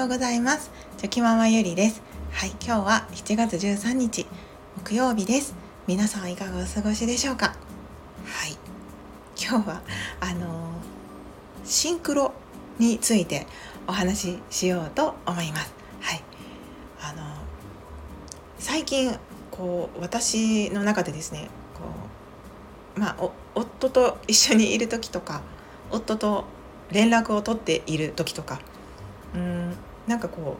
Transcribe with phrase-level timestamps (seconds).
[0.00, 0.70] ようございます。
[0.96, 2.00] チョキママゆりです。
[2.32, 4.26] はい今日は7月13日
[4.82, 5.54] 木曜日です。
[5.86, 7.48] 皆さんいかがお過ごしでしょうか？
[8.24, 8.56] はい
[9.38, 9.82] 今日は
[10.20, 10.72] あの
[11.66, 12.32] シンクロ
[12.78, 13.46] について
[13.86, 15.74] お話ししようと思います。
[16.00, 16.22] はい
[17.02, 17.22] あの
[18.58, 19.14] 最近
[19.50, 21.82] こう私の中でですねこ
[22.96, 25.42] うまあ夫と一緒にいる時とか
[25.90, 26.46] 夫と
[26.90, 28.62] 連絡を取っている時とか
[30.10, 30.56] なんかこ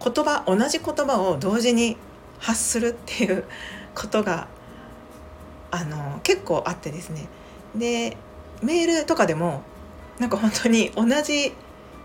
[0.00, 1.96] う言葉同じ言葉を同時に
[2.38, 3.44] 発するっていう
[3.96, 4.46] ことが
[5.72, 7.26] あの結構あってですね。
[7.74, 8.16] で
[8.62, 9.62] メールとかでも
[10.20, 11.52] なんか本当に同じ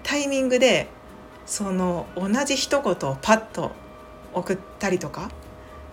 [0.01, 0.87] タイミングで
[1.45, 3.73] その同じ一言をパッと
[4.33, 5.29] 送ったりとか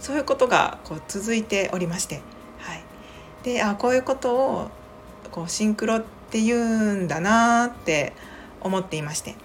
[0.00, 2.22] そういうことがこう続いておりまして、
[2.60, 2.82] はい、
[3.42, 4.70] であこういうことを
[5.30, 8.14] こうシンクロって言うんだなって
[8.62, 9.43] 思っていまして。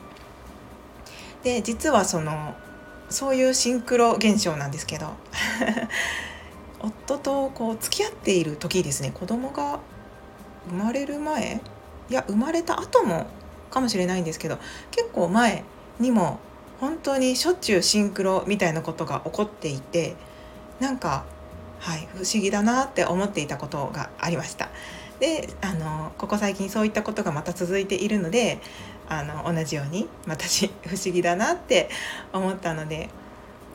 [1.44, 2.56] で実はその
[3.10, 5.14] そういうシンクロ現象なんですけど
[6.80, 9.80] 夫とこう付き合っている時ですね子供が
[10.70, 11.62] 生まれる前
[12.10, 13.28] いや生まれた後も
[13.70, 14.58] かもしれないんですけど
[14.92, 15.64] 結構前
[16.00, 16.40] にも
[16.80, 20.16] 本当にしょっちゅうシンクロみたいなことが起こっていて
[20.80, 21.26] なんか
[21.80, 24.70] はい不思議だなって思っていたことがありました。
[25.20, 28.60] であのここ最近そういったことがまた続いているので
[29.10, 31.90] あの同じように私不思議だなって
[32.32, 33.10] 思ったので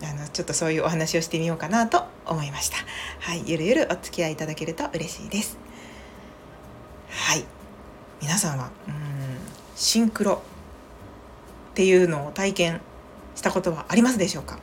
[0.03, 2.77] あのちょっとそういうお話をしてみようかなと思いました。
[3.21, 5.59] はい、ゆるゆるお付き合いいただけると嬉しいです。
[7.11, 7.45] はい、
[8.23, 8.95] 皆さんはうん
[9.77, 10.43] シンクロ
[11.73, 12.81] っていうのを体験
[13.35, 14.59] したことはありますでしょうか？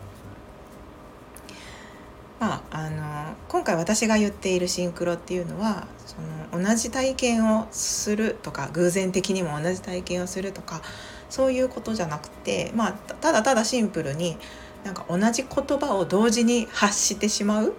[2.42, 10.82] まあ、あの今回私が言っているシンクロっていうのはその同じ体験をするとか偶然的にも同じ体験をするとか
[11.30, 14.38] そういうことじゃなくて、まあ、ただただシンプルに
[14.84, 17.72] なんか同じ言葉を同時に発してしまうっ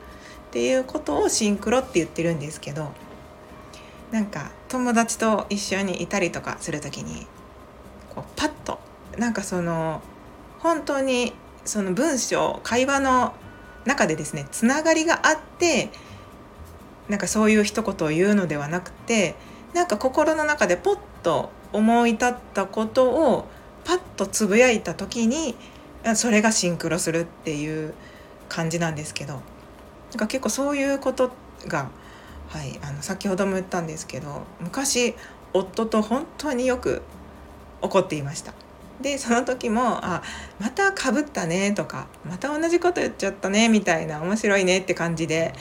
[0.52, 2.92] ていうことをシンクロって言ってるんですけど
[4.12, 7.26] なんか友達と一緒にいたりとかする時に
[8.14, 8.78] こうパッと
[9.18, 10.02] なんかその
[10.60, 11.32] 本当に
[11.64, 13.34] その文章会話の
[13.84, 15.90] 中でですねつながりがあって
[17.08, 19.34] なんかそういう一言を言うのではなくて
[19.74, 23.46] なんか心の中でポッと思い立ったことを
[23.84, 25.54] パッとつぶやいた時に
[26.14, 27.94] それがシンクロするっていう
[28.48, 29.42] 感じなんですけどなん
[30.18, 31.32] か結構そういうこと
[31.66, 31.90] が、
[32.48, 35.14] はい、あの先ほども言ったんですけど昔
[35.54, 37.02] 夫と本当によく
[37.82, 38.54] 起こっていました。
[39.02, 40.22] でその時も「あ
[40.58, 45.52] またかぶったね」とか「また同じこと言っちゃったね」みたいな面白いねって感じで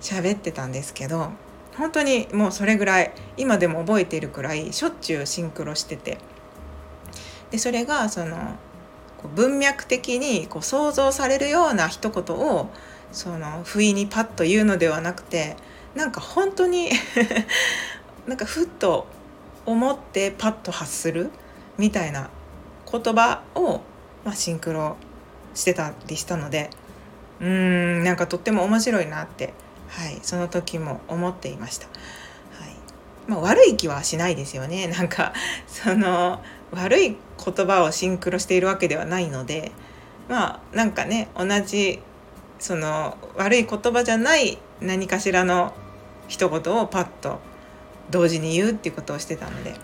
[0.00, 1.30] 喋ってたんですけど
[1.76, 6.18] 本当にもうそれぐらい今でも覚えているくらいしょっちゅうシンクロしてて。
[7.50, 8.56] でそれがその
[9.34, 12.70] 文脈的にこう想像されるような一言を
[13.12, 15.56] その不意にパッと言うのではなくて
[15.94, 16.90] なんか本当に
[18.26, 19.06] なんかふっと
[19.64, 21.30] 思ってパッと発する
[21.78, 22.30] みたいな
[22.90, 23.80] 言葉を、
[24.24, 24.96] まあ、シンクロ
[25.54, 26.70] してたりしたので
[27.40, 29.52] うーんなんかとっても面白いなって、
[29.88, 31.86] はい、その時も思っていました。
[31.86, 31.92] は
[32.66, 32.76] い。
[33.26, 34.86] まあ、悪い気はしないですよね。
[34.96, 35.32] なんか
[35.66, 36.40] その
[36.72, 39.70] 悪い言葉をシンクロしているわけではないので
[40.28, 42.00] まあなんかね同じ
[42.58, 45.74] その悪い言葉じゃない何かしらの
[46.26, 47.38] 一言をパッと
[48.10, 49.74] 同時に言うっていうことをしてたので。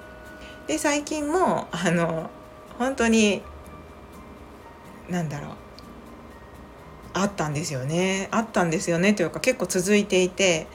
[0.67, 2.31] で最近もあの
[2.79, 3.43] 本当に
[5.09, 5.51] 何だろう。
[7.15, 8.29] あったんですよね。
[8.31, 9.15] あったんですよね。
[9.15, 10.67] というか結構続いていて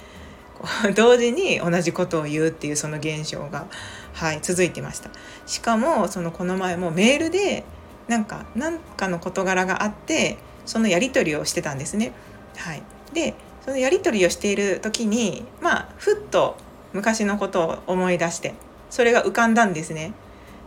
[0.96, 3.66] 同時に同じことを言うっていうその現象が、
[4.14, 5.10] はい、続いてました。
[5.46, 7.64] しかもそのこの前もメールで
[8.08, 12.14] なんか何かの事柄があってそのやり取りをしてたんですね。
[12.58, 13.34] はい、で
[13.66, 16.58] そのやり取りをしている時にまあふっと
[16.94, 18.54] 昔のことを思い出して
[18.90, 20.14] それが浮かんだんですね。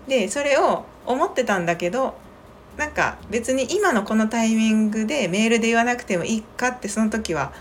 [0.06, 2.14] でそれを思ってたんだけど
[2.76, 7.52] なんか別に今のこのタイミングでメールで言わなくてもいいかってその時は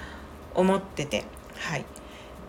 [0.55, 1.25] 思ってて
[1.57, 1.85] はい。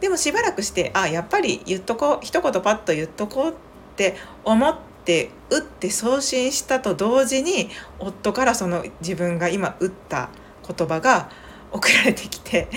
[0.00, 3.54] でもしばらくしてあやっぱり言っとこう一言パッと言っとこうっ
[3.96, 10.30] て思って打って送信したと同時に夫からその自分が今打った
[10.66, 11.28] 言葉が
[11.70, 12.68] 送られてきて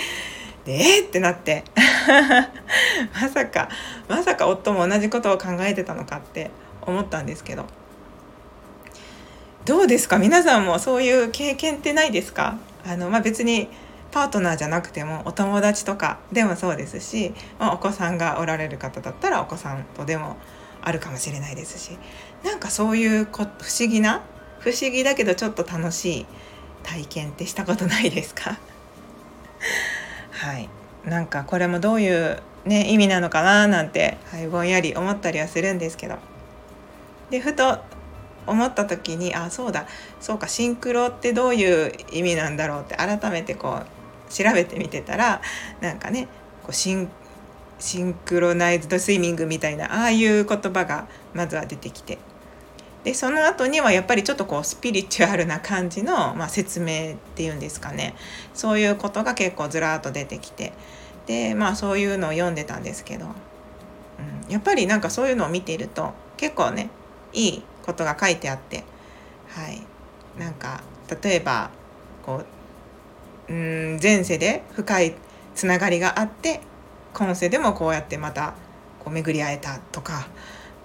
[0.65, 1.63] でえー、ってなって。
[3.13, 3.69] まさか
[4.07, 6.51] まさか夫も同じことを考えてたのかって
[6.81, 7.65] 思ったんですけど。
[9.65, 10.17] どうですか？
[10.17, 12.57] 皆さんもそういう経験ってないですか？
[12.85, 13.69] あの、まあ、別に
[14.11, 20.37] パートナーじゃなくてもお友達とかでもそうですし、まあ、お子さんがおられる方だったらお子さんとでも
[20.81, 21.97] あるかもしれないですし
[22.43, 24.21] なんかそういうこ不思議な
[24.59, 26.25] 不思議だけどちょっと楽しい
[26.83, 28.57] 体験ってしたことないですか？
[30.31, 30.69] はい。
[31.05, 36.17] なんかこれもどういうね意味なのかななんて、はい、ぼんやり思ったりはするんですけど。
[37.29, 37.79] でふと
[38.47, 39.87] 思った時にあそうだ
[40.19, 45.41] そうかシンクロってどういう意味なんだろうって改めてこう調べてみてたら
[45.81, 46.27] なんかね
[46.63, 47.09] こうシン
[47.79, 52.17] シンクロナイズドスイミングみたいなああいう言葉がまずは出てきて
[53.03, 58.15] でその後にはやっぱりちょっとこうスピリチュアルな感じの、まあ、説明っていうんですかね
[58.53, 60.71] そういうことが結構ずらっと出てきて
[61.25, 66.89] でまあそういうのを読んでたんですけど、うん、やっぱりなんかそういうのを見ていると結構ね
[67.33, 68.83] いいことが書いてあって
[69.49, 69.81] はい。
[70.39, 70.81] なんか
[71.21, 71.69] 例えば
[72.25, 72.43] こ
[73.49, 75.15] ううん前世で深い
[75.53, 76.61] つながりがあって
[77.13, 78.55] 今世でもこうやってまた
[78.99, 80.27] こう巡り会えたとか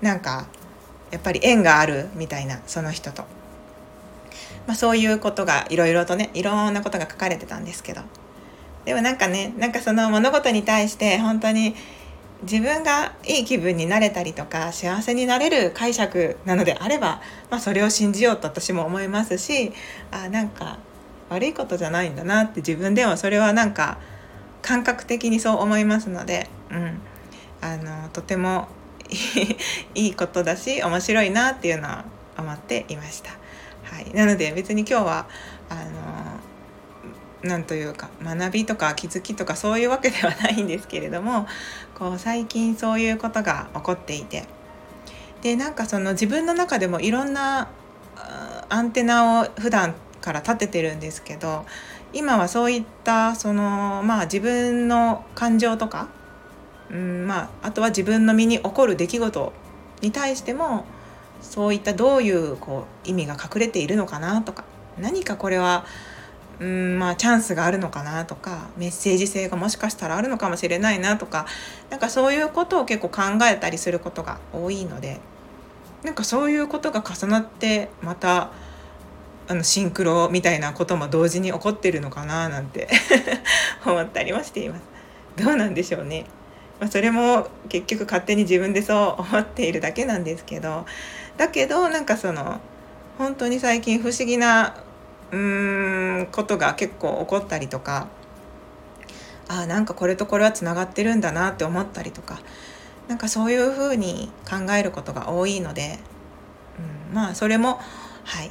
[0.03, 0.47] なんか
[1.11, 3.23] やっぱり縁があるみたいなその人と、
[4.67, 8.03] まあ、そういうことがいろいろとねいろんなことが書かれてたんですけど。
[8.85, 11.75] でもなんかねなんかその物事に対して本当に
[12.43, 17.21] 自分がいい気分になれたりとか幸せになれる解釈なのであれば、
[17.51, 19.73] まあ、それを信じようと私も思いますし
[20.11, 20.79] あなんか
[21.31, 23.99] 悪いことじゃないんだなって自分でもそれはなんか
[24.63, 27.01] 感覚的にそう思いますので、うん、
[27.61, 28.69] あのとても
[29.95, 32.05] いいことだし面白いなっていうのは
[32.37, 33.31] 思っていました。
[33.83, 35.27] はい、なので別に今日は
[35.71, 35.81] あの
[37.43, 41.47] なんというか学びとか気づきとかそういうわけではないんですけれども
[41.95, 44.47] こう最近そういうことが起こっていて。
[45.43, 47.69] でなんかその自分の中でもいろんな
[48.69, 51.65] アンテナを普段から立ててるんですけど
[52.13, 56.09] 今はそういったそのまあ自分の感情とか、
[56.91, 59.53] うんまあ、あとは自分の身に起こる出来事
[60.01, 60.85] に対しても
[61.41, 64.65] そういったどういうこう意味が隠れているのかなとか
[64.99, 65.87] 何かこれは
[66.61, 71.47] うんまあチャンスがあるのかなとかメッセージ性がもしかしたらあるのかもしれないなとか
[71.91, 75.21] なんかそういうことを結構考えたりすることが多いので
[76.03, 78.51] なんかそういうことが重なってまた
[79.49, 82.89] あのシンクロみたいなことも同時に起こってるのかななんて
[83.87, 84.83] 思ったりもしています。
[85.43, 86.27] どうなんでしょうね。
[86.81, 90.87] まあ、それも結局勝手に自分でそう思っているだけなんですけど
[91.37, 92.61] だけどなんかその
[93.17, 94.77] 本当に最近不思議な
[95.33, 98.09] うーんことが結構起こったりとか
[99.49, 102.41] あなんかこれとこれはつながってるんだなって思ったりとか
[103.09, 105.99] なんかそういうふうに考えることが多いので、
[107.09, 107.81] うん、まあそれも
[108.25, 108.51] はい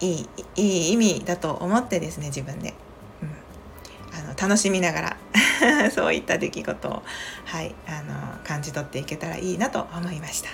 [0.00, 2.74] いいいい意味だと思ってですね自分で、
[3.22, 5.16] うん、あの楽しみながら
[5.92, 7.02] そういった出来事を、
[7.44, 10.48] はい、あの感じ取っていけたらいいなと思いました。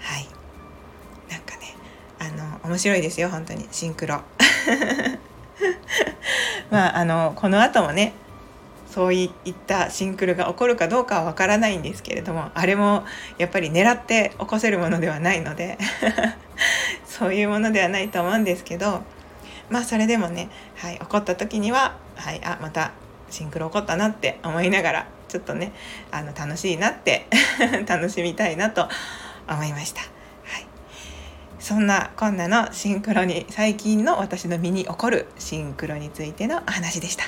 [0.00, 0.26] はい
[1.30, 1.74] なんかね
[2.18, 2.28] あ
[2.64, 4.20] の面白いですよ本当にシンクロ。
[6.70, 8.14] まああのこの後もね
[8.92, 13.04] そういったシンクロが起こるかどうかはわからないんですけれどもあれも
[13.38, 15.78] やっぱり狙って起こせるものではないので
[17.06, 19.02] そういうものではないと思うんですけど
[19.70, 22.92] まあそれでもね、はい、起こった時には、はい、あまた
[23.30, 25.72] シンクロ起こったなって思いながらちょっとね
[26.10, 27.28] あの楽しいなって
[27.88, 28.90] 楽しみたいなと
[29.48, 30.11] 思いました。
[31.62, 37.22] そんなこんなのシンクロに最近の私の身に起こるシンクロについてのお話でした。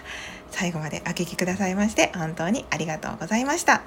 [0.51, 3.75] 最後までお聴きくださいまして本当にありがとうございました。
[3.75, 3.81] は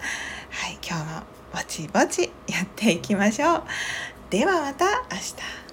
[0.69, 3.63] い今日もぼちぼちやっていきましょう。
[4.29, 5.66] ではまた明日。